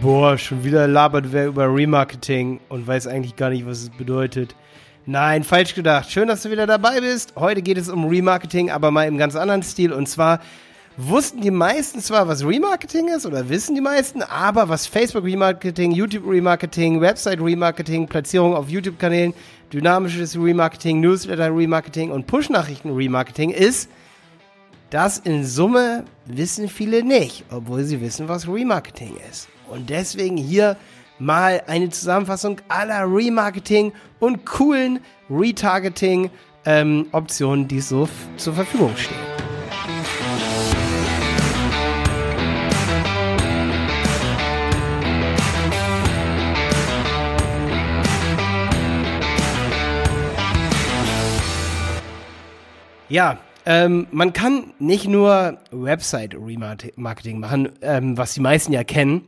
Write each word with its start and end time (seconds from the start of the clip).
Boah, 0.00 0.38
schon 0.38 0.62
wieder 0.62 0.86
labert 0.86 1.32
wer 1.32 1.46
über 1.46 1.74
Remarketing 1.74 2.60
und 2.68 2.86
weiß 2.86 3.08
eigentlich 3.08 3.34
gar 3.34 3.50
nicht, 3.50 3.66
was 3.66 3.82
es 3.82 3.90
bedeutet. 3.90 4.54
Nein, 5.06 5.42
falsch 5.42 5.74
gedacht. 5.74 6.08
Schön, 6.10 6.28
dass 6.28 6.42
du 6.42 6.50
wieder 6.52 6.68
dabei 6.68 7.00
bist. 7.00 7.32
Heute 7.34 7.62
geht 7.62 7.78
es 7.78 7.88
um 7.88 8.04
Remarketing, 8.06 8.70
aber 8.70 8.92
mal 8.92 9.08
im 9.08 9.18
ganz 9.18 9.34
anderen 9.34 9.64
Stil. 9.64 9.92
Und 9.92 10.08
zwar 10.08 10.40
wussten 10.96 11.40
die 11.40 11.50
meisten 11.50 12.00
zwar, 12.00 12.28
was 12.28 12.44
Remarketing 12.44 13.08
ist 13.08 13.26
oder 13.26 13.48
wissen 13.48 13.74
die 13.74 13.80
meisten, 13.80 14.22
aber 14.22 14.68
was 14.68 14.86
Facebook 14.86 15.24
Remarketing, 15.24 15.90
YouTube 15.90 16.28
Remarketing, 16.28 17.00
Website 17.00 17.40
Remarketing, 17.40 18.06
Platzierung 18.06 18.54
auf 18.54 18.68
YouTube-Kanälen, 18.68 19.34
dynamisches 19.72 20.36
Remarketing, 20.36 21.00
Newsletter 21.00 21.48
Remarketing 21.48 22.12
und 22.12 22.26
Push-Nachrichten 22.28 22.94
Remarketing 22.94 23.50
ist, 23.50 23.90
das 24.90 25.18
in 25.18 25.44
Summe 25.44 26.04
wissen 26.24 26.68
viele 26.68 27.02
nicht, 27.02 27.44
obwohl 27.50 27.84
sie 27.84 28.00
wissen, 28.00 28.28
was 28.28 28.48
Remarketing 28.48 29.18
ist. 29.30 29.48
Und 29.68 29.90
deswegen 29.90 30.38
hier 30.38 30.78
mal 31.18 31.62
eine 31.66 31.90
Zusammenfassung 31.90 32.62
aller 32.68 33.04
Remarketing 33.04 33.92
und 34.18 34.46
coolen 34.46 35.00
Retargeting-Optionen, 35.28 37.64
ähm, 37.64 37.68
die 37.68 37.80
so 37.80 38.08
zur 38.36 38.54
Verfügung 38.54 38.96
stehen. 38.96 39.18
Ja, 53.10 53.38
ähm, 53.68 54.06
man 54.12 54.32
kann 54.32 54.72
nicht 54.78 55.06
nur 55.06 55.58
Website-Remarketing 55.70 57.38
machen, 57.38 57.68
ähm, 57.82 58.16
was 58.16 58.32
die 58.32 58.40
meisten 58.40 58.72
ja 58.72 58.82
kennen, 58.82 59.26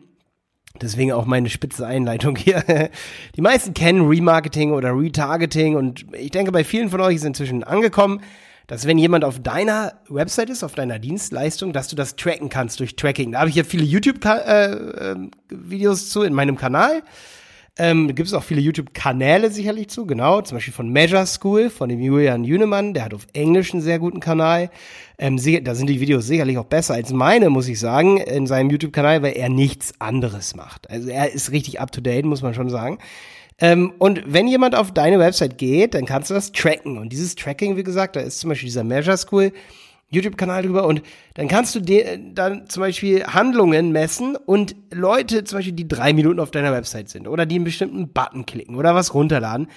Deswegen 0.81 1.11
auch 1.12 1.27
meine 1.27 1.51
spitze 1.51 1.85
Einleitung 1.85 2.37
hier. 2.37 2.62
Die 3.37 3.41
meisten 3.41 3.75
kennen 3.75 4.06
Remarketing 4.06 4.70
oder 4.70 4.97
Retargeting 4.97 5.75
und 5.75 6.06
ich 6.12 6.31
denke, 6.31 6.53
bei 6.53 6.62
vielen 6.62 6.91
von 6.91 7.01
euch 7.01 7.17
ist 7.17 7.25
inzwischen 7.25 7.64
angekommen, 7.64 8.20
dass 8.69 8.87
wenn 8.87 8.97
jemand 8.97 9.25
auf 9.25 9.42
deiner 9.42 9.95
Website 10.09 10.48
ist, 10.48 10.62
auf 10.62 10.77
deiner 10.77 11.01
Dienstleistung, 11.01 11.73
dass 11.73 11.89
du 11.89 11.97
das 11.97 12.14
tracken 12.14 12.51
kannst 12.51 12.79
durch 12.79 12.95
Tracking. 12.95 13.33
Da 13.33 13.41
habe 13.41 13.51
ich 13.51 13.57
ja 13.57 13.64
viele 13.64 13.83
YouTube-Videos 13.83 16.01
äh, 16.01 16.05
äh, 16.05 16.09
zu 16.09 16.23
in 16.23 16.33
meinem 16.33 16.57
Kanal. 16.57 17.03
Ähm, 17.79 18.09
gibt 18.15 18.29
es 18.29 18.35
auch 18.35 18.43
viele 18.43 18.61
YouTube-Kanäle 18.61 19.51
sicherlich 19.51 19.89
zu, 19.89 20.07
genau. 20.07 20.43
Zum 20.43 20.57
Beispiel 20.57 20.75
von 20.75 20.91
Measure 20.91 21.27
School, 21.27 21.71
von 21.71 21.89
dem 21.89 22.01
Julian 22.01 22.45
Jünemann, 22.45 22.95
der 22.95 23.05
hat 23.05 23.15
auf 23.15 23.27
Englisch 23.33 23.73
einen 23.73 23.83
sehr 23.83 23.99
guten 23.99 24.21
Kanal. 24.21 24.71
Ähm, 25.19 25.37
da 25.65 25.75
sind 25.75 25.89
die 25.89 26.01
Videos 26.01 26.27
sicherlich 26.27 26.59
auch 26.59 26.65
besser 26.65 26.95
als 26.95 27.13
meine, 27.13 27.48
muss 27.48 27.69
ich 27.69 27.79
sagen, 27.79 28.19
in 28.19 28.47
seinem 28.47 28.71
YouTube-Kanal, 28.71 29.23
weil 29.23 29.37
er 29.37 29.48
nichts 29.48 29.95
anderes 29.98 30.57
macht. 30.57 30.91
Also 30.91 31.09
er 31.09 31.33
ist 31.33 31.53
richtig 31.53 31.81
up-to-date, 31.81 32.25
muss 32.25 32.43
man 32.43 32.55
schon 32.55 32.71
sagen. 32.71 32.98
Ähm, 33.61 33.93
und 33.98 34.23
wenn 34.27 34.48
jemand 34.48 34.75
auf 34.75 34.93
deine 34.93 35.19
Website 35.19 35.59
geht, 35.59 35.95
dann 35.95 36.07
kannst 36.07 36.31
du 36.31 36.35
das 36.35 36.53
tracken. 36.53 36.98
Und 36.98 37.11
dieses 37.11 37.35
Tracking, 37.35 37.77
wie 37.77 37.83
gesagt, 37.83 38.17
da 38.17 38.21
ist 38.21 38.41
zum 38.41 38.48
Beispiel 38.51 38.69
dieser 38.69 38.85
Measure 38.85 39.17
School, 39.17 39.53
YouTube-Kanal 40.11 40.64
drüber 40.64 40.86
und 40.86 41.03
dann 41.34 41.48
kannst 41.48 41.75
du 41.75 41.80
dir 41.80 42.19
dann 42.19 42.69
zum 42.69 42.80
Beispiel 42.80 43.25
Handlungen 43.25 43.92
messen 43.92 44.36
und 44.36 44.75
Leute 44.92 45.44
zum 45.44 45.58
Beispiel, 45.58 45.72
die 45.75 45.89
drei 45.89 46.12
Minuten 46.12 46.41
auf 46.41 46.50
deiner 46.50 46.72
Website 46.72 47.08
sind 47.08 47.28
oder 47.28 47.47
die 47.47 47.56
einen 47.56 47.64
bestimmten 47.64 48.12
Button 48.12 48.44
klicken 48.44 48.75
oder 48.75 48.94
was 48.94 49.14
runterladen 49.14 49.69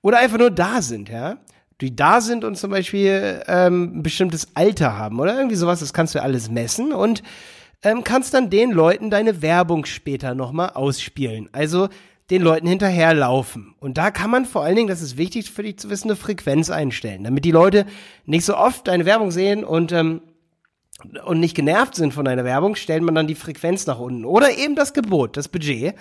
oder 0.00 0.18
einfach 0.18 0.38
nur 0.38 0.50
da 0.50 0.82
sind, 0.82 1.08
ja, 1.08 1.38
die 1.80 1.94
da 1.94 2.20
sind 2.20 2.44
und 2.44 2.56
zum 2.56 2.70
Beispiel 2.70 3.42
ähm, 3.46 3.98
ein 3.98 4.02
bestimmtes 4.02 4.48
Alter 4.54 4.96
haben 4.96 5.20
oder 5.20 5.36
irgendwie 5.36 5.56
sowas, 5.56 5.80
das 5.80 5.92
kannst 5.92 6.14
du 6.14 6.22
alles 6.22 6.50
messen 6.50 6.92
und 6.92 7.22
ähm, 7.82 8.04
kannst 8.04 8.32
dann 8.34 8.48
den 8.48 8.70
Leuten 8.70 9.10
deine 9.10 9.42
Werbung 9.42 9.84
später 9.84 10.34
nochmal 10.34 10.70
ausspielen. 10.70 11.48
Also 11.52 11.88
den 12.32 12.40
Leuten 12.40 12.66
hinterherlaufen. 12.66 13.74
Und 13.78 13.98
da 13.98 14.10
kann 14.10 14.30
man 14.30 14.46
vor 14.46 14.62
allen 14.62 14.74
Dingen, 14.74 14.88
das 14.88 15.02
ist 15.02 15.18
wichtig 15.18 15.50
für 15.50 15.62
dich 15.62 15.76
zu 15.76 15.90
wissen, 15.90 16.08
eine 16.08 16.16
Frequenz 16.16 16.70
einstellen, 16.70 17.24
damit 17.24 17.44
die 17.44 17.50
Leute 17.50 17.84
nicht 18.24 18.46
so 18.46 18.56
oft 18.56 18.88
deine 18.88 19.04
Werbung 19.04 19.30
sehen 19.30 19.64
und 19.64 19.92
ähm, 19.92 20.22
und 21.24 21.40
nicht 21.40 21.56
genervt 21.56 21.96
sind 21.96 22.14
von 22.14 22.24
deiner 22.24 22.44
Werbung, 22.44 22.76
stellt 22.76 23.02
man 23.02 23.14
dann 23.14 23.26
die 23.26 23.34
Frequenz 23.34 23.86
nach 23.86 23.98
unten. 23.98 24.24
Oder 24.24 24.56
eben 24.56 24.76
das 24.76 24.94
Gebot, 24.94 25.36
das 25.36 25.48
Budget. 25.48 25.94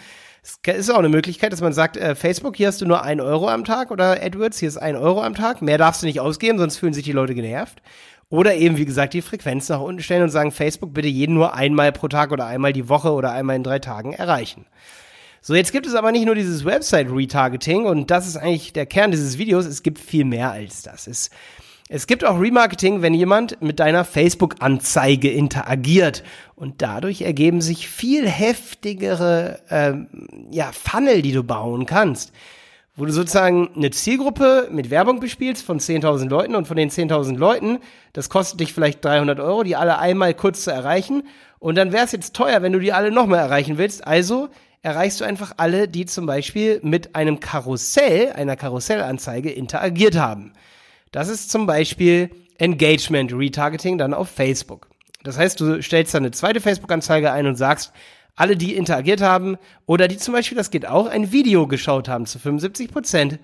Es 0.44 0.78
ist 0.78 0.89
auch 0.91 1.00
eine 1.00 1.09
Möglichkeit, 1.09 1.51
dass 1.51 1.61
man 1.61 1.73
sagt, 1.73 1.97
äh, 1.97 2.13
Facebook, 2.13 2.55
hier 2.55 2.67
hast 2.67 2.81
du 2.81 2.85
nur 2.85 3.03
ein 3.03 3.19
Euro 3.19 3.50
am 3.50 3.66
Tag 3.66 3.89
oder 3.89 4.23
AdWords, 4.23 4.59
hier 4.59 4.67
ist 4.67 4.78
ein 4.78 4.95
Euro 4.95 5.23
am 5.23 5.34
Tag. 5.34 5.61
Mehr 5.61 5.79
darfst 5.79 6.03
du 6.03 6.05
nicht 6.05 6.19
ausgeben, 6.19 6.59
sonst 6.59 6.78
fühlen 6.78 6.94
sich 6.94 7.03
die 7.03 7.13
Leute 7.13 7.34
genervt. 7.34 7.81
Oder 8.29 8.55
eben, 8.55 8.78
wie 8.78 8.85
gesagt, 8.85 9.16
die 9.16 9.23
Frequenz 9.23 9.67
nach 9.69 9.81
unten 9.81 10.03
stellen 10.03 10.23
und 10.23 10.29
sagen, 10.29 10.51
Facebook 10.51 10.94
bitte 10.94 11.07
jeden 11.07 11.34
nur 11.34 11.55
einmal 11.55 11.91
pro 11.91 12.07
Tag 12.07 12.31
oder 12.31 12.45
einmal 12.45 12.73
die 12.73 12.88
Woche 12.88 13.11
oder 13.11 13.31
einmal 13.31 13.55
in 13.55 13.63
drei 13.63 13.79
Tagen 13.79 14.13
erreichen. 14.13 14.67
So, 15.44 15.56
jetzt 15.56 15.72
gibt 15.72 15.88
es 15.88 15.96
aber 15.96 16.12
nicht 16.12 16.25
nur 16.25 16.35
dieses 16.35 16.66
Website-Retargeting 16.66 17.85
und 17.85 18.12
das 18.12 18.28
ist 18.28 18.38
eigentlich 18.38 18.74
der 18.74 18.85
Kern 18.85 19.09
dieses 19.09 19.40
Videos. 19.40 19.66
Es 19.66 19.81
gibt 19.81 19.97
viel 19.97 20.24
mehr 20.24 20.52
als 20.52 20.84
das. 20.84 21.07
Es, 21.07 21.31
es 21.90 22.06
gibt 22.06 22.24
auch 22.24 22.40
Remarketing, 22.40 23.02
wenn 23.02 23.16
jemand 23.16 23.59
mit 23.59 23.79
deiner 23.79 24.06
Facebook-Anzeige 24.06 25.31
interagiert 25.31 26.24
und 26.56 26.84
dadurch 26.84 27.24
ergeben 27.24 27.62
sich 27.62 27.88
viel 27.88 28.29
heftigere 28.29 29.59
ähm, 29.72 30.28
ja, 30.52 30.72
Funnel, 30.72 31.24
die 31.24 31.34
du 31.34 31.44
bauen 31.44 31.88
kannst 31.88 32.31
wo 32.97 33.06
du 33.06 33.13
sozusagen 33.13 33.69
eine 33.75 33.90
Zielgruppe 33.90 34.68
mit 34.69 34.90
Werbung 34.90 35.22
bespielst 35.22 35.66
von 35.66 35.79
10.000 35.79 36.29
Leuten 36.29 36.56
und 36.56 36.68
von 36.68 36.75
den 36.75 36.90
10.000 36.90 37.38
Leuten, 37.38 37.79
das 38.13 38.29
kostet 38.29 38.59
dich 38.59 38.73
vielleicht 38.73 39.03
300 39.03 39.40
Euro, 39.40 39.63
die 39.63 39.78
alle 39.78 39.97
einmal 39.97 40.34
kurz 40.34 40.66
zu 40.66 40.72
erreichen 40.72 41.23
und 41.58 41.75
dann 41.75 41.94
wäre 41.94 42.06
es 42.06 42.12
jetzt 42.12 42.35
teuer, 42.35 42.62
wenn 42.62 42.73
du 42.73 42.79
die 42.79 42.91
alle 42.91 43.09
nochmal 43.12 43.40
erreichen 43.40 43.78
willst. 43.78 44.06
Also 44.06 44.50
erreichst 44.81 45.21
du 45.21 45.25
einfach 45.25 45.53
alle, 45.57 45.87
die 45.87 46.05
zum 46.05 46.25
Beispiel 46.25 46.79
mit 46.83 47.15
einem 47.15 47.39
Karussell, 47.39 48.33
einer 48.33 48.55
Karussellanzeige 48.55 49.51
interagiert 49.51 50.15
haben. 50.15 50.53
Das 51.11 51.27
ist 51.27 51.51
zum 51.51 51.65
Beispiel 51.67 52.29
Engagement 52.57 53.33
Retargeting 53.33 53.97
dann 53.97 54.13
auf 54.13 54.29
Facebook. 54.29 54.87
Das 55.23 55.37
heißt, 55.37 55.59
du 55.59 55.81
stellst 55.81 56.13
dann 56.13 56.23
eine 56.23 56.31
zweite 56.31 56.61
Facebook-Anzeige 56.61 57.31
ein 57.31 57.45
und 57.45 57.55
sagst, 57.55 57.91
alle, 58.35 58.55
die 58.55 58.75
interagiert 58.75 59.21
haben 59.21 59.57
oder 59.85 60.07
die 60.07 60.17
zum 60.17 60.33
Beispiel, 60.33 60.57
das 60.57 60.71
geht 60.71 60.85
auch, 60.85 61.07
ein 61.07 61.31
Video 61.31 61.67
geschaut 61.67 62.07
haben 62.07 62.25
zu 62.25 62.39
75 62.39 62.91
Prozent, 62.91 63.39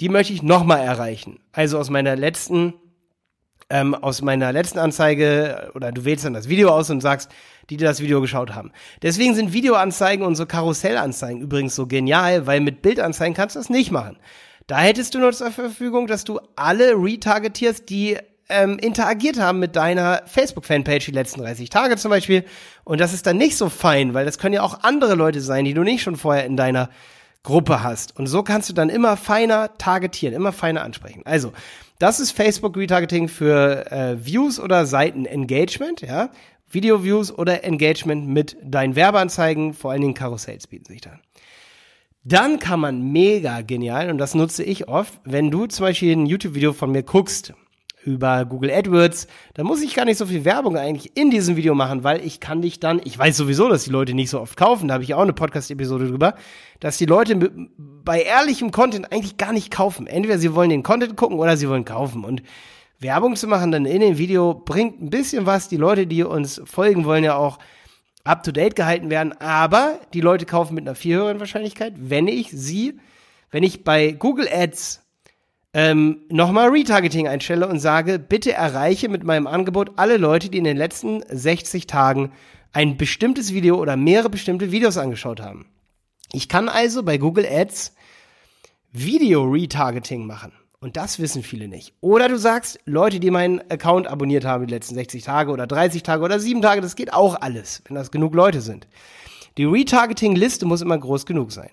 die 0.00 0.08
möchte 0.08 0.32
ich 0.32 0.42
nochmal 0.42 0.80
erreichen. 0.80 1.38
Also 1.52 1.78
aus 1.78 1.90
meiner 1.90 2.16
letzten, 2.16 2.74
ähm, 3.70 3.94
aus 3.94 4.20
meiner 4.22 4.52
letzten 4.52 4.78
Anzeige 4.78 5.70
oder 5.74 5.92
du 5.92 6.04
wählst 6.04 6.24
dann 6.24 6.34
das 6.34 6.48
Video 6.48 6.70
aus 6.70 6.90
und 6.90 7.00
sagst, 7.00 7.30
die 7.70 7.76
dir 7.76 7.86
das 7.86 8.00
Video 8.00 8.20
geschaut 8.20 8.54
haben. 8.54 8.72
Deswegen 9.02 9.34
sind 9.34 9.52
Videoanzeigen 9.52 10.26
und 10.26 10.34
so 10.34 10.44
Karussellanzeigen 10.44 11.40
übrigens 11.40 11.74
so 11.74 11.86
genial, 11.86 12.46
weil 12.46 12.60
mit 12.60 12.82
Bildanzeigen 12.82 13.34
kannst 13.34 13.54
du 13.56 13.60
das 13.60 13.70
nicht 13.70 13.90
machen. 13.90 14.18
Da 14.66 14.78
hättest 14.78 15.14
du 15.14 15.18
nur 15.18 15.32
zur 15.32 15.50
Verfügung, 15.50 16.06
dass 16.06 16.24
du 16.24 16.40
alle 16.56 16.92
retargetierst, 16.94 17.88
die 17.88 18.18
ähm, 18.48 18.78
interagiert 18.78 19.38
haben 19.38 19.60
mit 19.60 19.76
deiner 19.76 20.22
Facebook-Fanpage 20.26 21.06
die 21.06 21.12
letzten 21.12 21.40
30 21.40 21.70
Tage 21.70 21.96
zum 21.96 22.10
Beispiel. 22.10 22.44
Und 22.84 23.00
das 23.00 23.12
ist 23.12 23.26
dann 23.26 23.36
nicht 23.36 23.56
so 23.56 23.68
fein, 23.68 24.14
weil 24.14 24.24
das 24.24 24.38
können 24.38 24.54
ja 24.54 24.62
auch 24.62 24.82
andere 24.82 25.14
Leute 25.14 25.40
sein, 25.40 25.64
die 25.64 25.74
du 25.74 25.82
nicht 25.82 26.02
schon 26.02 26.16
vorher 26.16 26.44
in 26.44 26.56
deiner 26.56 26.90
Gruppe 27.42 27.82
hast. 27.82 28.16
Und 28.18 28.26
so 28.26 28.42
kannst 28.42 28.68
du 28.68 28.72
dann 28.72 28.90
immer 28.90 29.16
feiner 29.16 29.76
targetieren, 29.78 30.34
immer 30.34 30.52
feiner 30.52 30.82
ansprechen. 30.82 31.22
Also, 31.24 31.52
das 31.98 32.20
ist 32.20 32.32
Facebook 32.32 32.76
Retargeting 32.76 33.28
für 33.28 33.90
äh, 33.90 34.24
Views 34.24 34.60
oder 34.60 34.86
Seiten-Engagement, 34.86 36.02
ja. 36.02 36.30
Video-Views 36.68 37.36
oder 37.36 37.64
Engagement 37.64 38.28
mit 38.28 38.56
deinen 38.62 38.94
Werbeanzeigen, 38.94 39.74
vor 39.74 39.90
allen 39.90 40.02
Dingen 40.02 40.14
Karussells 40.14 40.66
bieten 40.66 40.86
sich 40.86 41.00
da. 41.00 41.18
Dann 42.22 42.58
kann 42.58 42.80
man 42.80 43.10
mega 43.12 43.62
genial, 43.62 44.10
und 44.10 44.18
das 44.18 44.34
nutze 44.34 44.62
ich 44.62 44.88
oft, 44.88 45.14
wenn 45.24 45.50
du 45.50 45.66
zum 45.66 45.86
Beispiel 45.86 46.14
ein 46.14 46.26
YouTube-Video 46.26 46.72
von 46.72 46.92
mir 46.92 47.02
guckst 47.02 47.54
über 48.04 48.44
Google 48.44 48.70
AdWords, 48.70 49.26
dann 49.54 49.66
muss 49.66 49.82
ich 49.82 49.94
gar 49.94 50.04
nicht 50.04 50.18
so 50.18 50.26
viel 50.26 50.44
Werbung 50.44 50.76
eigentlich 50.76 51.16
in 51.16 51.30
diesem 51.30 51.56
Video 51.56 51.74
machen, 51.74 52.02
weil 52.04 52.24
ich 52.24 52.40
kann 52.40 52.62
dich 52.62 52.80
dann, 52.80 53.00
ich 53.04 53.18
weiß 53.18 53.36
sowieso, 53.36 53.68
dass 53.68 53.84
die 53.84 53.90
Leute 53.90 54.14
nicht 54.14 54.30
so 54.30 54.40
oft 54.40 54.56
kaufen, 54.56 54.88
da 54.88 54.94
habe 54.94 55.04
ich 55.04 55.14
auch 55.14 55.22
eine 55.22 55.32
Podcast-Episode 55.32 56.08
drüber, 56.08 56.34
dass 56.80 56.96
die 56.96 57.06
Leute 57.06 57.36
bei 57.76 58.22
ehrlichem 58.22 58.70
Content 58.70 59.12
eigentlich 59.12 59.36
gar 59.36 59.52
nicht 59.52 59.70
kaufen. 59.70 60.06
Entweder 60.06 60.38
sie 60.38 60.54
wollen 60.54 60.70
den 60.70 60.82
Content 60.82 61.16
gucken 61.16 61.38
oder 61.38 61.56
sie 61.56 61.68
wollen 61.68 61.84
kaufen. 61.84 62.24
Und 62.24 62.42
Werbung 62.98 63.36
zu 63.36 63.46
machen 63.46 63.72
dann 63.72 63.86
in 63.86 64.00
dem 64.00 64.18
Video 64.18 64.54
bringt 64.54 65.00
ein 65.00 65.10
bisschen 65.10 65.46
was. 65.46 65.68
Die 65.68 65.76
Leute, 65.76 66.06
die 66.06 66.22
uns 66.22 66.60
folgen, 66.64 67.04
wollen 67.04 67.24
ja 67.24 67.36
auch 67.36 67.58
up 68.24 68.42
to 68.42 68.52
date 68.52 68.76
gehalten 68.76 69.10
werden. 69.10 69.32
Aber 69.40 69.98
die 70.14 70.20
Leute 70.20 70.46
kaufen 70.46 70.74
mit 70.74 70.86
einer 70.86 70.94
viel 70.94 71.16
höheren 71.16 71.40
Wahrscheinlichkeit, 71.40 71.94
wenn 71.96 72.28
ich 72.28 72.50
sie, 72.50 72.98
wenn 73.50 73.62
ich 73.62 73.84
bei 73.84 74.12
Google 74.12 74.48
Ads 74.50 75.02
ähm, 75.72 76.22
nochmal 76.28 76.68
Retargeting 76.68 77.28
einstelle 77.28 77.68
und 77.68 77.78
sage, 77.78 78.18
bitte 78.18 78.52
erreiche 78.52 79.08
mit 79.08 79.22
meinem 79.22 79.46
Angebot 79.46 79.92
alle 79.96 80.16
Leute, 80.16 80.48
die 80.48 80.58
in 80.58 80.64
den 80.64 80.76
letzten 80.76 81.22
60 81.28 81.86
Tagen 81.86 82.32
ein 82.72 82.96
bestimmtes 82.96 83.52
Video 83.52 83.76
oder 83.76 83.96
mehrere 83.96 84.30
bestimmte 84.30 84.72
Videos 84.72 84.96
angeschaut 84.96 85.40
haben. 85.40 85.66
Ich 86.32 86.48
kann 86.48 86.68
also 86.68 87.02
bei 87.02 87.18
Google 87.18 87.46
Ads 87.46 87.94
Video 88.92 89.44
Retargeting 89.44 90.26
machen. 90.26 90.52
Und 90.80 90.96
das 90.96 91.18
wissen 91.18 91.42
viele 91.42 91.68
nicht. 91.68 91.92
Oder 92.00 92.28
du 92.28 92.38
sagst, 92.38 92.80
Leute, 92.86 93.20
die 93.20 93.30
meinen 93.30 93.60
Account 93.70 94.06
abonniert 94.06 94.46
haben 94.46 94.66
die 94.66 94.72
letzten 94.72 94.94
60 94.94 95.22
Tage 95.22 95.52
oder 95.52 95.66
30 95.66 96.02
Tage 96.02 96.24
oder 96.24 96.40
7 96.40 96.62
Tage, 96.62 96.80
das 96.80 96.96
geht 96.96 97.12
auch 97.12 97.40
alles, 97.40 97.82
wenn 97.86 97.96
das 97.96 98.10
genug 98.10 98.34
Leute 98.34 98.62
sind. 98.62 98.88
Die 99.58 99.64
Retargeting-Liste 99.64 100.64
muss 100.64 100.80
immer 100.80 100.96
groß 100.96 101.26
genug 101.26 101.52
sein. 101.52 101.70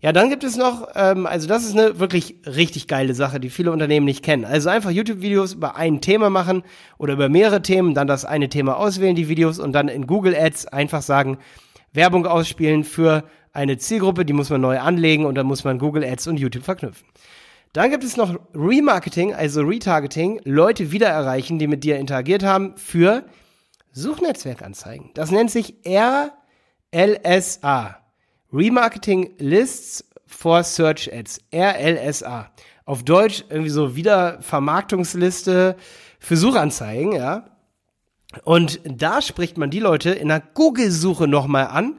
Ja, 0.00 0.12
dann 0.12 0.28
gibt 0.28 0.44
es 0.44 0.56
noch, 0.56 0.88
ähm, 0.94 1.26
also 1.26 1.48
das 1.48 1.64
ist 1.64 1.72
eine 1.72 1.98
wirklich 1.98 2.36
richtig 2.44 2.86
geile 2.86 3.14
Sache, 3.14 3.40
die 3.40 3.48
viele 3.48 3.72
Unternehmen 3.72 4.04
nicht 4.04 4.22
kennen. 4.22 4.44
Also 4.44 4.68
einfach 4.68 4.90
YouTube-Videos 4.90 5.54
über 5.54 5.76
ein 5.76 6.00
Thema 6.00 6.28
machen 6.28 6.62
oder 6.98 7.14
über 7.14 7.28
mehrere 7.28 7.62
Themen, 7.62 7.94
dann 7.94 8.06
das 8.06 8.24
eine 8.24 8.48
Thema 8.48 8.76
auswählen, 8.76 9.16
die 9.16 9.28
Videos, 9.28 9.58
und 9.58 9.72
dann 9.72 9.88
in 9.88 10.06
Google 10.06 10.36
Ads 10.36 10.66
einfach 10.66 11.02
sagen, 11.02 11.38
Werbung 11.92 12.26
ausspielen 12.26 12.84
für 12.84 13.24
eine 13.52 13.78
Zielgruppe, 13.78 14.26
die 14.26 14.34
muss 14.34 14.50
man 14.50 14.60
neu 14.60 14.78
anlegen 14.78 15.24
und 15.24 15.34
dann 15.34 15.46
muss 15.46 15.64
man 15.64 15.78
Google 15.78 16.04
Ads 16.04 16.26
und 16.26 16.36
YouTube 16.36 16.64
verknüpfen. 16.64 17.08
Dann 17.72 17.90
gibt 17.90 18.04
es 18.04 18.16
noch 18.16 18.38
Remarketing, 18.54 19.34
also 19.34 19.62
Retargeting, 19.62 20.40
Leute 20.44 20.92
wieder 20.92 21.08
erreichen, 21.08 21.58
die 21.58 21.66
mit 21.66 21.84
dir 21.84 21.98
interagiert 21.98 22.42
haben 22.42 22.74
für 22.76 23.24
Suchnetzwerkanzeigen. 23.92 25.10
Das 25.14 25.30
nennt 25.30 25.50
sich 25.50 25.74
RLSA. 26.92 28.05
Remarketing 28.52 29.34
Lists 29.38 30.04
for 30.26 30.62
Search 30.62 31.12
Ads. 31.12 31.40
RLSA. 31.52 32.50
Auf 32.84 33.02
Deutsch 33.02 33.44
irgendwie 33.48 33.70
so 33.70 33.96
Wiedervermarktungsliste 33.96 35.76
für 36.18 36.36
Suchanzeigen, 36.36 37.12
ja. 37.12 37.50
Und 38.44 38.80
da 38.84 39.22
spricht 39.22 39.56
man 39.56 39.70
die 39.70 39.80
Leute 39.80 40.10
in 40.10 40.28
der 40.28 40.40
Google-Suche 40.40 41.26
nochmal 41.26 41.68
an, 41.68 41.98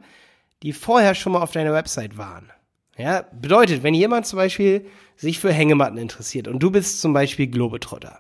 die 0.64 0.74
vorher 0.74 1.16
schon 1.16 1.34
mal 1.34 1.42
auf 1.42 1.52
deiner 1.52 1.74
Website 1.74 2.18
waren. 2.18 2.52
Ja, 2.98 3.26
bedeutet, 3.32 3.84
wenn 3.84 3.94
jemand 3.94 4.26
zum 4.26 4.38
Beispiel 4.38 4.88
sich 5.16 5.40
für 5.40 5.52
Hängematten 5.52 5.98
interessiert 5.98 6.48
und 6.48 6.60
du 6.60 6.72
bist 6.72 7.00
zum 7.02 7.14
Beispiel 7.14 7.48
Globetrotter. 7.48 8.20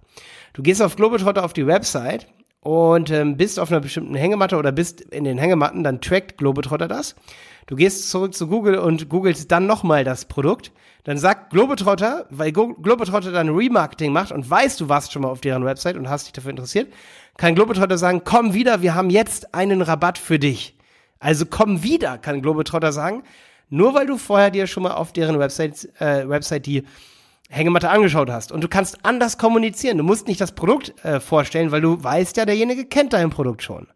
Du 0.53 0.61
gehst 0.61 0.81
auf 0.81 0.95
Globetrotter 0.95 1.43
auf 1.43 1.53
die 1.53 1.67
Website 1.67 2.27
und 2.61 3.11
ähm, 3.11 3.37
bist 3.37 3.59
auf 3.59 3.71
einer 3.71 3.79
bestimmten 3.79 4.15
Hängematte 4.15 4.57
oder 4.57 4.71
bist 4.71 5.01
in 5.01 5.23
den 5.23 5.37
Hängematten, 5.37 5.83
dann 5.83 6.01
trackt 6.01 6.37
Globetrotter 6.37 6.87
das. 6.87 7.15
Du 7.67 7.75
gehst 7.75 8.09
zurück 8.09 8.33
zu 8.33 8.47
Google 8.47 8.77
und 8.77 9.09
googelst 9.09 9.51
dann 9.51 9.67
nochmal 9.67 10.03
das 10.03 10.25
Produkt. 10.25 10.71
Dann 11.03 11.17
sagt 11.17 11.51
Globetrotter, 11.51 12.25
weil 12.29 12.51
Globetrotter 12.51 13.31
dann 13.31 13.49
Remarketing 13.49 14.11
macht 14.11 14.31
und 14.31 14.49
weißt, 14.49 14.79
du 14.81 14.89
warst 14.89 15.11
schon 15.11 15.21
mal 15.21 15.29
auf 15.29 15.41
deren 15.41 15.63
Website 15.63 15.95
und 15.95 16.09
hast 16.09 16.25
dich 16.25 16.33
dafür 16.33 16.51
interessiert, 16.51 16.91
kann 17.37 17.55
Globetrotter 17.55 17.97
sagen, 17.97 18.21
komm 18.25 18.53
wieder, 18.53 18.81
wir 18.81 18.95
haben 18.95 19.09
jetzt 19.09 19.53
einen 19.53 19.81
Rabatt 19.81 20.17
für 20.17 20.39
dich. 20.39 20.75
Also 21.19 21.45
komm 21.45 21.83
wieder, 21.83 22.17
kann 22.17 22.41
Globetrotter 22.41 22.91
sagen. 22.91 23.23
Nur 23.69 23.93
weil 23.93 24.07
du 24.07 24.17
vorher 24.17 24.51
dir 24.51 24.67
schon 24.67 24.83
mal 24.83 24.93
auf 24.93 25.13
deren 25.13 25.39
Website, 25.39 25.89
äh, 25.99 26.27
Website 26.27 26.65
die 26.65 26.83
Hängematte 27.49 27.89
angeschaut 27.89 28.29
hast. 28.29 28.51
Und 28.51 28.63
du 28.63 28.67
kannst 28.67 29.05
anders 29.05 29.37
kommunizieren. 29.37 29.97
Du 29.97 30.03
musst 30.03 30.27
nicht 30.27 30.41
das 30.41 30.51
Produkt 30.51 30.93
äh, 31.03 31.19
vorstellen, 31.19 31.71
weil 31.71 31.81
du 31.81 32.03
weißt 32.03 32.37
ja, 32.37 32.45
derjenige 32.45 32.85
kennt 32.85 33.13
dein 33.13 33.29
Produkt 33.29 33.63
schon. 33.63 33.87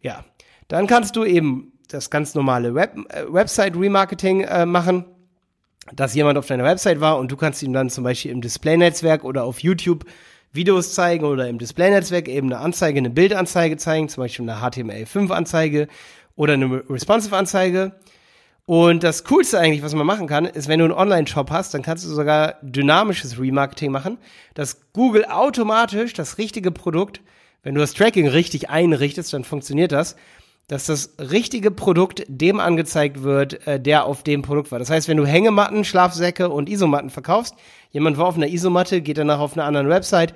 Ja, 0.00 0.24
dann 0.68 0.86
kannst 0.86 1.16
du 1.16 1.24
eben 1.24 1.72
das 1.88 2.10
ganz 2.10 2.34
normale 2.34 2.74
Web, 2.74 2.96
äh, 3.10 3.24
Website-Remarketing 3.30 4.42
äh, 4.42 4.66
machen, 4.66 5.04
dass 5.94 6.14
jemand 6.14 6.38
auf 6.38 6.46
deiner 6.46 6.64
Website 6.64 7.00
war 7.00 7.18
und 7.18 7.30
du 7.30 7.36
kannst 7.36 7.62
ihm 7.62 7.72
dann 7.72 7.90
zum 7.90 8.04
Beispiel 8.04 8.30
im 8.30 8.40
Display-Netzwerk 8.40 9.24
oder 9.24 9.44
auf 9.44 9.60
YouTube 9.60 10.06
Videos 10.52 10.94
zeigen 10.94 11.24
oder 11.24 11.48
im 11.48 11.58
Display-Netzwerk 11.58 12.28
eben 12.28 12.52
eine 12.52 12.62
Anzeige, 12.62 12.98
eine 12.98 13.10
Bildanzeige 13.10 13.76
zeigen, 13.78 14.08
zum 14.08 14.22
Beispiel 14.22 14.48
eine 14.48 14.60
HTML5-Anzeige 14.60 15.88
oder 16.36 16.54
eine 16.54 16.82
Responsive-Anzeige. 16.88 17.92
Und 18.64 19.02
das 19.02 19.24
Coolste 19.24 19.58
eigentlich, 19.58 19.82
was 19.82 19.94
man 19.94 20.06
machen 20.06 20.28
kann, 20.28 20.44
ist, 20.44 20.68
wenn 20.68 20.78
du 20.78 20.84
einen 20.84 20.94
Online-Shop 20.94 21.50
hast, 21.50 21.74
dann 21.74 21.82
kannst 21.82 22.04
du 22.04 22.08
sogar 22.08 22.56
dynamisches 22.62 23.38
Remarketing 23.40 23.90
machen, 23.90 24.18
dass 24.54 24.92
Google 24.92 25.24
automatisch 25.24 26.12
das 26.12 26.38
richtige 26.38 26.70
Produkt, 26.70 27.20
wenn 27.64 27.74
du 27.74 27.80
das 27.80 27.94
Tracking 27.94 28.28
richtig 28.28 28.70
einrichtest, 28.70 29.32
dann 29.32 29.44
funktioniert 29.44 29.90
das, 29.90 30.16
dass 30.68 30.86
das 30.86 31.14
richtige 31.18 31.72
Produkt 31.72 32.22
dem 32.28 32.60
angezeigt 32.60 33.24
wird, 33.24 33.66
äh, 33.66 33.80
der 33.80 34.04
auf 34.04 34.22
dem 34.22 34.42
Produkt 34.42 34.70
war. 34.70 34.78
Das 34.78 34.90
heißt, 34.90 35.08
wenn 35.08 35.16
du 35.16 35.26
Hängematten, 35.26 35.84
Schlafsäcke 35.84 36.48
und 36.48 36.68
Isomatten 36.68 37.10
verkaufst, 37.10 37.56
jemand 37.90 38.16
war 38.16 38.26
auf 38.26 38.36
einer 38.36 38.48
Isomatte, 38.48 39.02
geht 39.02 39.18
danach 39.18 39.40
auf 39.40 39.54
einer 39.54 39.64
anderen 39.64 39.88
Website, 39.88 40.34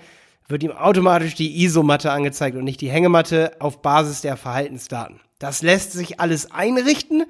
wird 0.48 0.64
ihm 0.64 0.72
automatisch 0.72 1.36
die 1.36 1.64
Isomatte 1.64 2.10
angezeigt 2.10 2.56
und 2.56 2.64
nicht 2.64 2.80
die 2.80 2.90
Hängematte 2.90 3.52
auf 3.60 3.82
Basis 3.82 4.20
der 4.20 4.36
Verhaltensdaten. 4.36 5.20
Das 5.38 5.62
lässt 5.62 5.92
sich 5.92 6.18
alles 6.18 6.50
einrichten 6.50 7.24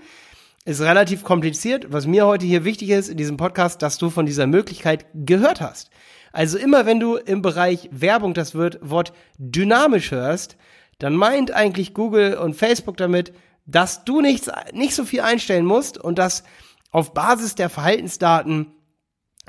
ist 0.66 0.80
relativ 0.80 1.22
kompliziert. 1.24 1.86
Was 1.90 2.06
mir 2.06 2.26
heute 2.26 2.44
hier 2.44 2.64
wichtig 2.64 2.90
ist 2.90 3.08
in 3.08 3.16
diesem 3.16 3.36
Podcast, 3.36 3.80
dass 3.82 3.98
du 3.98 4.10
von 4.10 4.26
dieser 4.26 4.46
Möglichkeit 4.46 5.06
gehört 5.14 5.60
hast. 5.60 5.90
Also 6.32 6.58
immer 6.58 6.84
wenn 6.84 7.00
du 7.00 7.16
im 7.16 7.40
Bereich 7.40 7.88
Werbung 7.92 8.34
das 8.34 8.54
Wort 8.54 9.12
dynamisch 9.38 10.10
hörst, 10.10 10.56
dann 10.98 11.14
meint 11.14 11.52
eigentlich 11.52 11.94
Google 11.94 12.36
und 12.36 12.54
Facebook 12.54 12.96
damit, 12.96 13.32
dass 13.64 14.04
du 14.04 14.20
nichts, 14.20 14.50
nicht 14.72 14.94
so 14.94 15.04
viel 15.04 15.20
einstellen 15.20 15.64
musst 15.64 15.98
und 15.98 16.18
dass 16.18 16.42
auf 16.90 17.14
Basis 17.14 17.54
der 17.54 17.70
Verhaltensdaten 17.70 18.72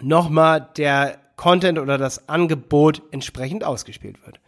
nochmal 0.02 0.70
der 0.78 1.20
Content 1.36 1.80
oder 1.80 1.98
das 1.98 2.30
Angebot 2.30 3.02
entsprechend 3.12 3.64
ausgespielt 3.64 4.24
wird. 4.26 4.40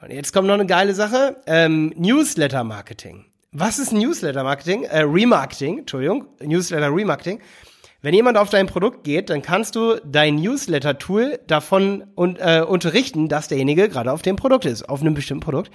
Und 0.00 0.10
jetzt 0.10 0.32
kommt 0.32 0.48
noch 0.48 0.54
eine 0.54 0.66
geile 0.66 0.94
Sache, 0.94 1.36
ähm, 1.46 1.92
Newsletter-Marketing. 1.96 3.29
Was 3.52 3.80
ist 3.80 3.92
Newsletter-Marketing? 3.92 4.84
Äh, 4.84 5.00
Remarketing, 5.00 5.78
Entschuldigung, 5.80 6.26
Newsletter-Remarketing. 6.40 7.40
Wenn 8.00 8.14
jemand 8.14 8.38
auf 8.38 8.48
dein 8.48 8.68
Produkt 8.68 9.02
geht, 9.02 9.28
dann 9.28 9.42
kannst 9.42 9.74
du 9.74 9.96
dein 10.04 10.36
Newsletter-Tool 10.36 11.40
davon 11.48 12.04
un 12.16 12.36
äh, 12.36 12.62
unterrichten, 12.62 13.28
dass 13.28 13.48
derjenige 13.48 13.88
gerade 13.88 14.12
auf 14.12 14.22
dem 14.22 14.36
Produkt 14.36 14.66
ist, 14.66 14.88
auf 14.88 15.00
einem 15.00 15.14
bestimmten 15.14 15.42
Produkt. 15.42 15.72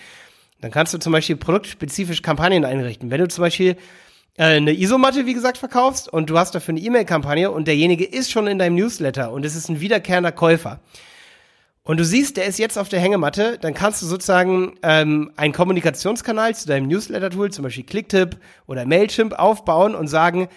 Dann 0.61 0.71
kannst 0.71 0.93
du 0.93 0.99
zum 0.99 1.11
Beispiel 1.11 1.35
produktspezifisch 1.35 2.21
Kampagnen 2.21 2.63
einrichten. 2.63 3.11
Wenn 3.11 3.19
du 3.19 3.27
zum 3.27 3.41
Beispiel 3.41 3.75
äh, 4.37 4.43
eine 4.43 4.71
Isomatte, 4.71 5.25
wie 5.25 5.33
gesagt, 5.33 5.57
verkaufst 5.57 6.07
und 6.07 6.29
du 6.29 6.39
hast 6.39 6.55
dafür 6.55 6.75
eine 6.75 6.81
E-Mail-Kampagne 6.81 7.51
und 7.51 7.67
derjenige 7.67 8.05
ist 8.05 8.31
schon 8.31 8.47
in 8.47 8.57
deinem 8.57 8.75
Newsletter 8.75 9.33
und 9.33 9.43
es 9.45 9.53
ist 9.53 9.67
ein 9.67 9.81
wiederkehrender 9.81 10.31
Käufer, 10.31 10.79
und 11.85 11.99
du 11.99 12.03
siehst, 12.03 12.35
der 12.35 12.45
ist 12.45 12.57
jetzt 12.57 12.79
auf 12.79 12.89
der 12.89 12.99
Hängematte, 12.99 13.59
dann 13.59 13.75
kannst 13.75 14.01
du 14.01 14.07
sozusagen 14.07 14.73
ähm, 14.81 15.31
einen 15.37 15.53
Kommunikationskanal 15.53 16.55
zu 16.55 16.67
deinem 16.67 16.87
Newsletter-Tool, 16.87 17.51
zum 17.51 17.63
Beispiel 17.63 17.85
Clicktip 17.85 18.37
oder 18.65 18.87
Mailchimp, 18.87 19.33
aufbauen 19.33 19.93
und 19.93 20.07
sagen, 20.07 20.47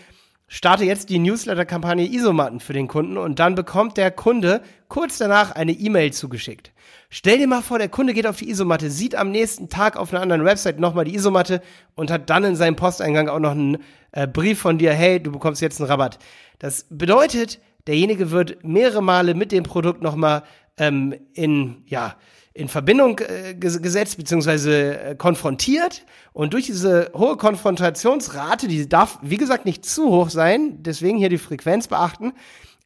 starte 0.49 0.85
jetzt 0.85 1.11
die 1.11 1.19
Newsletter-Kampagne 1.19 2.11
Isomatten 2.11 2.61
für 2.61 2.73
den 2.73 2.89
Kunden 2.89 3.19
und 3.19 3.39
dann 3.39 3.55
bekommt 3.55 3.99
der 3.99 4.11
Kunde 4.11 4.63
kurz 4.89 5.19
danach 5.19 5.53
eine 5.53 5.73
E-Mail 5.73 6.15
zugeschickt. 6.15 6.73
Stell 7.11 7.37
dir 7.37 7.47
mal 7.47 7.61
vor, 7.61 7.79
der 7.79 7.91
Kunde 7.91 8.15
geht 8.15 8.27
auf 8.27 8.39
die 8.39 8.49
Isomatte, 8.49 8.91
sieht 8.91 9.15
am 9.15 9.31
nächsten 9.31 9.69
Tag 9.69 9.99
auf 9.99 10.13
einer 10.13 10.23
anderen 10.23 10.47
Website 10.47 10.81
nochmal 10.81 11.05
die 11.05 11.15
Isomatte 11.15 11.61
und 11.95 12.11
hat 12.11 12.31
dann 12.31 12.45
in 12.45 12.57
seinem 12.57 12.77
Posteingang 12.77 13.29
auch 13.29 13.39
noch 13.39 13.51
einen 13.51 13.79
äh, 14.13 14.27
Brief 14.27 14.61
von 14.61 14.79
dir, 14.79 14.95
hey, 14.95 15.23
du 15.23 15.31
bekommst 15.31 15.61
jetzt 15.61 15.79
einen 15.79 15.91
Rabatt. 15.91 16.19
Das 16.59 16.87
bedeutet, 16.88 17.61
derjenige 17.87 18.31
wird 18.31 18.64
mehrere 18.64 19.02
Male 19.02 19.35
mit 19.35 19.52
dem 19.52 19.64
Produkt 19.64 20.00
nochmal 20.00 20.43
ähm, 20.78 21.14
in, 21.35 21.82
ja, 21.87 22.16
in 22.54 22.68
Verbindung 22.68 23.20
äh, 23.20 23.54
gesetzt 23.54 24.16
beziehungsweise 24.16 25.00
äh, 25.00 25.14
konfrontiert. 25.14 26.04
Und 26.32 26.54
durch 26.54 26.66
diese 26.66 27.11
hohe 27.14 27.37
Konfrontationsrate, 27.37 28.66
die 28.66 28.88
darf, 28.88 29.18
wie 29.23 29.37
gesagt, 29.37 29.64
nicht 29.64 29.85
zu 29.85 30.11
hoch 30.11 30.30
sein, 30.30 30.82
deswegen 30.82 31.18
hier 31.18 31.28
die 31.28 31.38
Frequenz 31.38 31.87
beachten. 31.87 32.32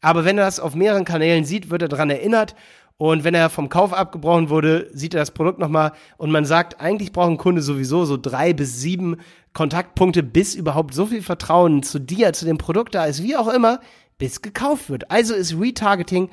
Aber 0.03 0.25
wenn 0.25 0.37
er 0.37 0.45
das 0.45 0.61
auf 0.61 0.75
mehreren 0.75 1.05
Kanälen 1.05 1.45
sieht, 1.45 1.71
wird 1.71 1.83
er 1.83 1.89
daran 1.89 2.11
erinnert. 2.11 2.55
Und 2.99 3.25
wenn 3.25 3.35
er 3.35 3.51
vom 3.51 3.69
Kauf 3.69 3.93
abgebrochen 3.93 4.51
wurde, 4.51 4.91
sieht 4.93 5.15
er 5.15 5.21
das 5.21 5.31
Produkt 5.31 5.59
nochmal. 5.59 5.93
Und 6.19 6.31
man 6.31 6.45
sagt, 6.45 6.81
eigentlich 6.81 7.13
braucht 7.13 7.31
ein 7.31 7.39
Kunde 7.39 7.63
sowieso 7.63 8.05
so 8.05 8.17
drei 8.17 8.53
bis 8.53 8.81
sieben 8.81 9.17
Kontaktpunkte, 9.55 10.23
bis 10.23 10.55
überhaupt 10.55 10.93
so 10.93 11.07
viel 11.07 11.23
Vertrauen 11.23 11.83
zu 11.83 11.99
dir, 11.99 12.33
zu 12.33 12.45
dem 12.45 12.59
Produkt 12.59 12.95
da 12.95 13.07
ist, 13.07 13.23
wie 13.23 13.37
auch 13.37 13.49
immer, 13.49 13.81
bis 14.19 14.43
gekauft 14.43 14.91
wird. 14.91 15.11
Also 15.11 15.35
ist 15.35 15.59
Retargeting 15.59 16.29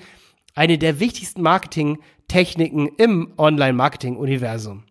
eine 0.59 0.77
der 0.77 0.99
wichtigsten 0.99 1.41
Marketing-Techniken 1.41 2.89
im 2.97 3.33
Online-Marketing-Universum. 3.37 4.83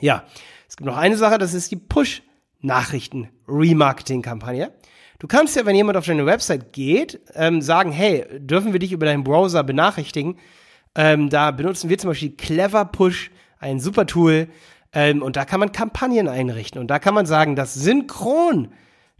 Ja, 0.00 0.24
es 0.66 0.78
gibt 0.78 0.86
noch 0.86 0.96
eine 0.96 1.18
Sache, 1.18 1.36
das 1.36 1.52
ist 1.52 1.70
die 1.70 1.76
Push-Nachrichten-Remarketing-Kampagne. 1.76 4.72
Du 5.18 5.26
kannst 5.26 5.56
ja, 5.56 5.66
wenn 5.66 5.76
jemand 5.76 5.98
auf 5.98 6.06
deine 6.06 6.24
Website 6.24 6.72
geht, 6.72 7.20
ähm, 7.34 7.60
sagen, 7.60 7.92
hey, 7.92 8.24
dürfen 8.38 8.72
wir 8.72 8.80
dich 8.80 8.92
über 8.92 9.04
deinen 9.04 9.24
Browser 9.24 9.62
benachrichtigen? 9.62 10.38
Ähm, 10.94 11.28
da 11.28 11.50
benutzen 11.50 11.90
wir 11.90 11.98
zum 11.98 12.08
Beispiel 12.08 12.30
Clever 12.30 12.86
Push, 12.86 13.30
ein 13.58 13.80
super 13.80 14.06
Tool, 14.06 14.48
ähm, 14.94 15.20
und 15.20 15.36
da 15.36 15.44
kann 15.44 15.60
man 15.60 15.72
Kampagnen 15.72 16.28
einrichten. 16.28 16.80
Und 16.80 16.86
da 16.86 16.98
kann 16.98 17.12
man 17.12 17.26
sagen, 17.26 17.56
dass 17.56 17.74
synchron 17.74 18.72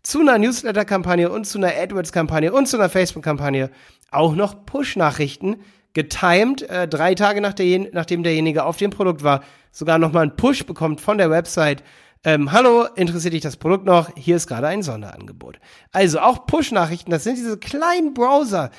zu 0.03 0.21
einer 0.21 0.39
Newsletter-Kampagne 0.39 1.31
und 1.31 1.47
zu 1.47 1.59
einer 1.59 1.73
AdWords-Kampagne 1.75 2.53
und 2.53 2.67
zu 2.67 2.77
einer 2.77 2.89
Facebook-Kampagne 2.89 3.71
auch 4.11 4.35
noch 4.35 4.65
Push-Nachrichten 4.65 5.57
getimed, 5.95 6.63
äh, 6.63 6.87
drei 6.87 7.15
Tage 7.15 7.41
nach 7.41 7.55
der, 7.55 7.89
nachdem 7.93 8.23
derjenige 8.23 8.65
auf 8.65 8.77
dem 8.77 8.91
Produkt 8.91 9.23
war, 9.23 9.43
sogar 9.73 9.99
nochmal 9.99 10.23
einen 10.23 10.37
Push 10.37 10.67
bekommt 10.67 11.01
von 11.01 11.19
der 11.19 11.31
Website. 11.31 11.83
Ähm, 12.25 12.53
Hallo, 12.53 12.87
interessiert 12.95 13.35
dich 13.35 13.43
das 13.43 13.57
Produkt 13.57 13.85
noch? 13.85 14.11
Hier 14.17 14.37
ist 14.37 14.47
gerade 14.47 14.67
ein 14.67 14.83
Sonderangebot. 14.83 15.59
Also 15.93 16.21
auch 16.21 16.47
Push-Nachrichten, 16.47 17.11
das 17.11 17.25
sind 17.25 17.37
diese 17.37 17.59
kleinen 17.59 18.15
Browser. 18.15 18.71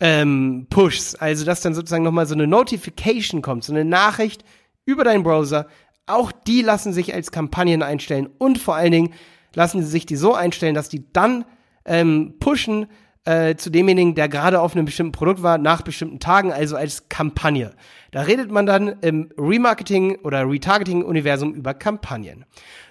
Ähm, 0.00 0.66
Pushs, 0.68 1.14
also 1.14 1.44
dass 1.44 1.60
dann 1.60 1.74
sozusagen 1.74 2.02
nochmal 2.02 2.26
so 2.26 2.34
eine 2.34 2.46
Notification 2.46 3.40
kommt, 3.40 3.62
so 3.62 3.72
eine 3.72 3.84
Nachricht 3.84 4.44
über 4.84 5.04
deinen 5.04 5.22
Browser. 5.22 5.68
Auch 6.06 6.32
die 6.32 6.62
lassen 6.62 6.92
sich 6.92 7.14
als 7.14 7.30
Kampagnen 7.30 7.82
einstellen 7.82 8.28
und 8.38 8.58
vor 8.58 8.74
allen 8.74 8.92
Dingen 8.92 9.14
lassen 9.54 9.82
sie 9.82 9.88
sich 9.88 10.06
die 10.06 10.16
so 10.16 10.34
einstellen, 10.34 10.74
dass 10.74 10.88
die 10.88 11.12
dann 11.12 11.44
ähm, 11.84 12.34
pushen 12.38 12.86
äh, 13.24 13.54
zu 13.54 13.70
demjenigen, 13.70 14.14
der 14.14 14.28
gerade 14.28 14.60
auf 14.60 14.74
einem 14.74 14.84
bestimmten 14.84 15.12
Produkt 15.12 15.42
war, 15.42 15.58
nach 15.58 15.82
bestimmten 15.82 16.18
Tagen, 16.18 16.52
also 16.52 16.76
als 16.76 17.08
Kampagne. 17.08 17.72
Da 18.10 18.22
redet 18.22 18.50
man 18.50 18.66
dann 18.66 18.96
im 19.00 19.30
Remarketing 19.38 20.16
oder 20.24 20.48
Retargeting-Universum 20.48 21.54
über 21.54 21.74
Kampagnen. 21.74 22.44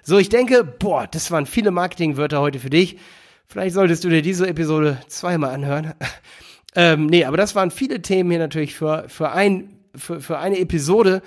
So, 0.03 0.17
ich 0.17 0.29
denke, 0.29 0.63
boah, 0.63 1.07
das 1.07 1.31
waren 1.31 1.45
viele 1.45 1.71
Marketingwörter 1.71 2.39
heute 2.39 2.59
für 2.59 2.69
dich. 2.69 2.97
Vielleicht 3.45 3.75
solltest 3.75 4.03
du 4.05 4.09
dir 4.09 4.21
diese 4.21 4.47
Episode 4.47 4.99
zweimal 5.07 5.53
anhören. 5.53 5.93
ähm, 6.75 7.07
nee, 7.07 7.25
aber 7.25 7.35
das 7.35 7.53
waren 7.55 7.69
viele 7.69 8.01
Themen 8.01 8.29
hier 8.29 8.39
natürlich 8.39 8.75
für, 8.75 9.09
für, 9.09 9.31
ein, 9.33 9.79
für, 9.95 10.21
für 10.21 10.39
eine 10.39 10.59
Episode. 10.59 11.21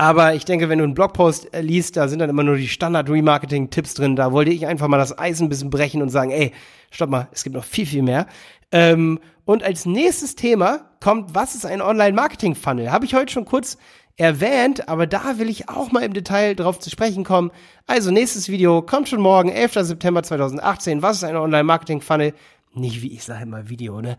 Aber 0.00 0.34
ich 0.34 0.44
denke, 0.44 0.68
wenn 0.68 0.78
du 0.78 0.84
einen 0.84 0.94
Blogpost 0.94 1.52
äh, 1.52 1.60
liest, 1.60 1.96
da 1.96 2.06
sind 2.06 2.20
dann 2.20 2.30
immer 2.30 2.44
nur 2.44 2.56
die 2.56 2.68
Standard-Remarketing-Tipps 2.68 3.94
drin. 3.94 4.14
Da 4.14 4.30
wollte 4.30 4.52
ich 4.52 4.64
einfach 4.64 4.86
mal 4.86 4.96
das 4.96 5.18
Eis 5.18 5.40
ein 5.40 5.48
bisschen 5.48 5.70
brechen 5.70 6.02
und 6.02 6.08
sagen, 6.08 6.30
ey, 6.30 6.52
stopp 6.92 7.10
mal, 7.10 7.26
es 7.32 7.42
gibt 7.42 7.56
noch 7.56 7.64
viel, 7.64 7.84
viel 7.84 8.04
mehr. 8.04 8.28
Ähm, 8.70 9.18
und 9.44 9.64
als 9.64 9.86
nächstes 9.86 10.36
Thema 10.36 10.88
kommt, 11.00 11.34
was 11.34 11.56
ist 11.56 11.66
ein 11.66 11.82
Online-Marketing-Funnel? 11.82 12.92
Habe 12.92 13.06
ich 13.06 13.14
heute 13.14 13.32
schon 13.32 13.44
kurz 13.44 13.76
erwähnt, 14.16 14.88
aber 14.88 15.08
da 15.08 15.40
will 15.40 15.48
ich 15.48 15.68
auch 15.68 15.90
mal 15.90 16.04
im 16.04 16.12
Detail 16.12 16.54
drauf 16.54 16.78
zu 16.78 16.90
sprechen 16.90 17.24
kommen. 17.24 17.50
Also 17.88 18.12
nächstes 18.12 18.48
Video 18.48 18.82
kommt 18.82 19.08
schon 19.08 19.20
morgen, 19.20 19.48
11. 19.48 19.72
September 19.80 20.22
2018. 20.22 21.02
Was 21.02 21.16
ist 21.16 21.24
ein 21.24 21.34
Online-Marketing-Funnel? 21.34 22.34
Nicht 22.72 23.02
wie 23.02 23.14
ich 23.14 23.24
sage 23.24 23.42
immer 23.42 23.68
Video, 23.68 24.00
ne? 24.00 24.16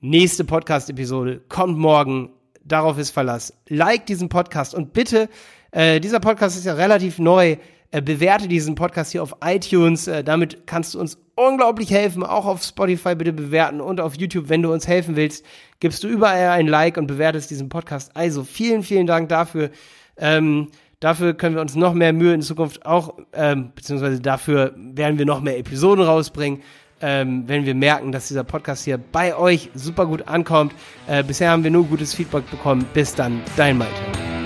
Nächste 0.00 0.44
Podcast-Episode 0.44 1.42
kommt 1.50 1.76
morgen 1.76 2.30
darauf 2.64 2.98
ist 2.98 3.10
Verlass. 3.10 3.52
Like 3.68 4.06
diesen 4.06 4.28
Podcast 4.28 4.74
und 4.74 4.92
bitte, 4.92 5.28
äh, 5.70 6.00
dieser 6.00 6.20
Podcast 6.20 6.56
ist 6.56 6.64
ja 6.64 6.74
relativ 6.74 7.18
neu. 7.18 7.56
Äh, 7.90 8.00
bewerte 8.00 8.48
diesen 8.48 8.74
Podcast 8.74 9.12
hier 9.12 9.22
auf 9.22 9.36
iTunes. 9.44 10.06
Äh, 10.08 10.24
damit 10.24 10.66
kannst 10.66 10.94
du 10.94 11.00
uns 11.00 11.18
unglaublich 11.34 11.90
helfen. 11.90 12.22
Auch 12.22 12.46
auf 12.46 12.62
Spotify 12.62 13.14
bitte 13.14 13.32
bewerten 13.32 13.80
und 13.80 14.00
auf 14.00 14.14
YouTube, 14.16 14.48
wenn 14.48 14.62
du 14.62 14.72
uns 14.72 14.88
helfen 14.88 15.14
willst, 15.14 15.44
gibst 15.80 16.02
du 16.02 16.08
überall 16.08 16.48
ein 16.48 16.68
Like 16.68 16.96
und 16.96 17.06
bewertest 17.06 17.50
diesen 17.50 17.68
Podcast. 17.68 18.16
Also 18.16 18.44
vielen, 18.44 18.82
vielen 18.82 19.06
Dank 19.06 19.28
dafür. 19.28 19.70
Ähm, 20.16 20.68
dafür 21.00 21.34
können 21.34 21.54
wir 21.54 21.60
uns 21.60 21.74
noch 21.74 21.92
mehr 21.92 22.14
Mühe 22.14 22.32
in 22.32 22.40
Zukunft 22.40 22.86
auch, 22.86 23.18
ähm, 23.34 23.72
beziehungsweise 23.74 24.20
dafür 24.20 24.74
werden 24.76 25.18
wir 25.18 25.26
noch 25.26 25.40
mehr 25.40 25.58
Episoden 25.58 26.04
rausbringen 26.04 26.62
ähm, 27.02 27.44
wenn 27.46 27.66
wir 27.66 27.74
merken, 27.74 28.12
dass 28.12 28.28
dieser 28.28 28.44
Podcast 28.44 28.84
hier 28.84 28.98
bei 28.98 29.36
euch 29.36 29.70
super 29.74 30.06
gut 30.06 30.28
ankommt. 30.28 30.72
Äh, 31.06 31.22
bisher 31.22 31.50
haben 31.50 31.64
wir 31.64 31.70
nur 31.70 31.84
gutes 31.84 32.14
Feedback 32.14 32.50
bekommen. 32.50 32.86
Bis 32.94 33.14
dann, 33.14 33.40
dein 33.56 33.78
Malte. 33.78 34.41